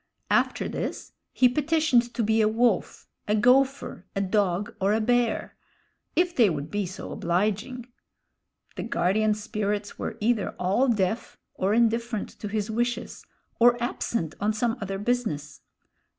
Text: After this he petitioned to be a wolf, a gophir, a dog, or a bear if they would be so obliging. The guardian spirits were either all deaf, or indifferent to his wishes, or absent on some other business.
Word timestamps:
After 0.31 0.67
this 0.67 1.11
he 1.31 1.47
petitioned 1.47 2.11
to 2.15 2.23
be 2.23 2.41
a 2.41 2.47
wolf, 2.47 3.07
a 3.27 3.35
gophir, 3.35 4.05
a 4.15 4.21
dog, 4.21 4.73
or 4.81 4.93
a 4.93 4.99
bear 4.99 5.55
if 6.15 6.35
they 6.35 6.49
would 6.49 6.71
be 6.71 6.87
so 6.87 7.11
obliging. 7.11 7.85
The 8.77 8.81
guardian 8.81 9.35
spirits 9.35 9.99
were 9.99 10.17
either 10.19 10.55
all 10.57 10.87
deaf, 10.87 11.37
or 11.53 11.75
indifferent 11.75 12.29
to 12.39 12.47
his 12.47 12.71
wishes, 12.71 13.23
or 13.59 13.77
absent 13.79 14.33
on 14.41 14.53
some 14.53 14.75
other 14.81 14.97
business. 14.97 15.61